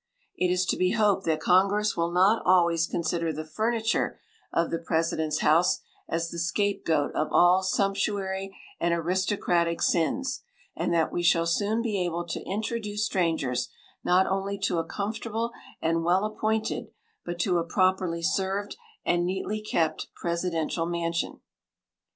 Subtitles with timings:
[0.35, 4.19] It is to be hoped that Congress will not always consider the furniture
[4.51, 10.41] of the President's House as the scape goat of all sumptuary and aristocratic sins,
[10.75, 13.69] and that we shall soon be able to introduce strangers,
[14.03, 15.51] not only to a comfortable
[15.83, 16.87] and well appointed,
[17.23, 21.41] but to a properly served and neatly kept, presidential mansion.